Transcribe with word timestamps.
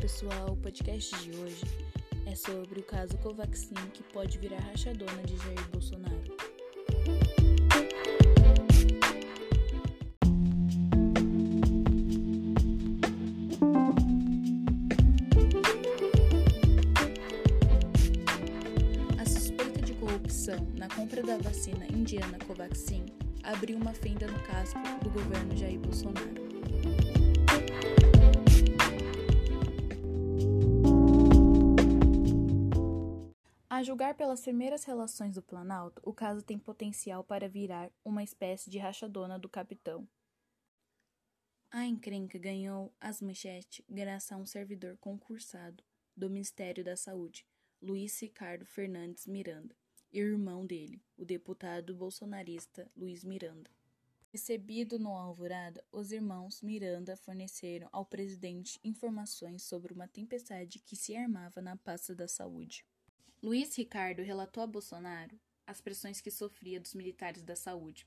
pessoal, 0.00 0.52
o 0.52 0.56
podcast 0.56 1.16
de 1.22 1.30
hoje 1.38 1.64
é 2.26 2.34
sobre 2.34 2.80
o 2.80 2.82
caso 2.82 3.16
Covaxin 3.18 3.74
que 3.94 4.02
pode 4.02 4.36
virar 4.38 4.58
rachadona 4.60 5.22
de 5.22 5.36
Jair 5.38 5.68
Bolsonaro. 5.72 6.36
A 19.18 19.24
suspeita 19.24 19.80
de 19.80 19.94
corrupção 19.94 20.68
na 20.74 20.88
compra 20.88 21.22
da 21.22 21.38
vacina 21.38 21.86
indiana 21.86 22.38
Covaxin 22.46 23.06
abriu 23.42 23.78
uma 23.78 23.94
fenda 23.94 24.26
no 24.26 24.38
casco 24.40 24.78
do 25.02 25.10
governo 25.10 25.56
Jair 25.56 25.78
Bolsonaro. 25.80 26.46
A 33.76 33.82
julgar 33.82 34.14
pelas 34.14 34.40
primeiras 34.40 34.84
relações 34.84 35.34
do 35.34 35.42
Planalto, 35.42 36.00
o 36.02 36.10
caso 36.10 36.42
tem 36.42 36.58
potencial 36.58 37.22
para 37.22 37.46
virar 37.46 37.92
uma 38.02 38.22
espécie 38.22 38.70
de 38.70 38.78
rachadona 38.78 39.38
do 39.38 39.50
capitão. 39.50 40.08
A 41.70 41.84
encrenca 41.84 42.38
ganhou 42.38 42.90
as 42.98 43.20
manchetes 43.20 43.84
graças 43.86 44.32
a 44.32 44.38
um 44.38 44.46
servidor 44.46 44.96
concursado 44.96 45.84
do 46.16 46.30
Ministério 46.30 46.82
da 46.82 46.96
Saúde, 46.96 47.46
Luiz 47.82 48.18
Ricardo 48.18 48.64
Fernandes 48.64 49.26
Miranda, 49.26 49.76
irmão 50.10 50.64
dele, 50.64 50.98
o 51.14 51.22
deputado 51.22 51.94
bolsonarista 51.94 52.90
Luiz 52.96 53.24
Miranda. 53.24 53.70
Recebido 54.32 54.98
no 54.98 55.10
Alvorada, 55.10 55.84
os 55.92 56.12
irmãos 56.12 56.62
Miranda 56.62 57.14
forneceram 57.14 57.90
ao 57.92 58.06
presidente 58.06 58.80
informações 58.82 59.64
sobre 59.64 59.92
uma 59.92 60.08
tempestade 60.08 60.78
que 60.78 60.96
se 60.96 61.14
armava 61.14 61.60
na 61.60 61.76
pasta 61.76 62.14
da 62.14 62.26
saúde. 62.26 62.82
Luiz 63.46 63.76
Ricardo 63.76 64.24
relatou 64.24 64.60
a 64.60 64.66
Bolsonaro 64.66 65.38
as 65.64 65.80
pressões 65.80 66.20
que 66.20 66.32
sofria 66.32 66.80
dos 66.80 66.94
militares 66.94 67.44
da 67.44 67.54
saúde 67.54 68.04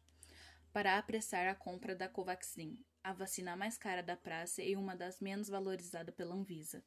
para 0.73 0.97
apressar 0.97 1.47
a 1.47 1.55
compra 1.55 1.95
da 1.95 2.09
Covaxin, 2.09 2.77
a 3.01 3.13
vacina 3.13 3.55
mais 3.55 3.77
cara 3.77 4.03
da 4.03 4.17
praça 4.17 4.61
e 4.61 4.75
uma 4.75 4.97
das 4.97 5.21
menos 5.21 5.47
valorizadas 5.47 6.13
pela 6.13 6.35
Anvisa. 6.35 6.83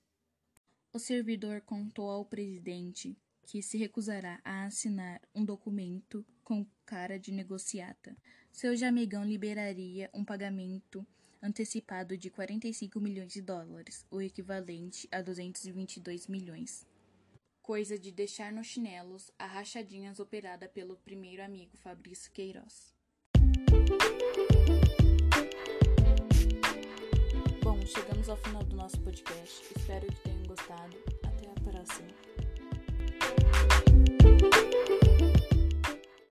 O 0.92 0.98
servidor 0.98 1.62
contou 1.62 2.10
ao 2.10 2.26
presidente 2.26 3.16
que 3.42 3.62
se 3.62 3.78
recusará 3.78 4.38
a 4.44 4.66
assinar 4.66 5.22
um 5.34 5.46
documento 5.46 6.22
com 6.44 6.66
cara 6.84 7.18
de 7.18 7.32
negociata. 7.32 8.14
Seu 8.52 8.76
jamegão 8.76 9.24
liberaria 9.24 10.10
um 10.12 10.26
pagamento 10.26 11.06
antecipado 11.40 12.18
de 12.18 12.28
45 12.28 13.00
milhões 13.00 13.32
de 13.32 13.40
dólares, 13.40 14.06
o 14.10 14.20
equivalente 14.20 15.08
a 15.10 15.22
222 15.22 16.26
milhões 16.26 16.86
coisa 17.62 17.96
de 17.96 18.10
deixar 18.10 18.52
nos 18.52 18.66
chinelos 18.66 19.30
a 19.38 19.46
rachadinhas 19.46 20.18
operada 20.18 20.68
pelo 20.68 20.96
primeiro 20.96 21.42
amigo 21.42 21.76
Fabrício 21.76 22.30
Queiroz. 22.32 22.92
Bom, 27.62 27.80
chegamos 27.86 28.28
ao 28.28 28.36
final 28.36 28.64
do 28.64 28.76
nosso 28.76 29.00
podcast. 29.00 29.62
Espero 29.76 30.06
que 30.06 30.22
tenham 30.22 30.42
gostado. 30.42 30.96
Até 31.22 31.50
a 31.50 31.70
próxima. 31.70 32.31